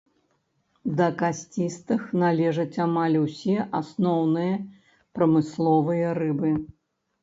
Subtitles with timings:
[1.01, 4.61] Да касцістых належаць амаль усе асноўныя
[5.19, 6.49] прамысловыя рыбы.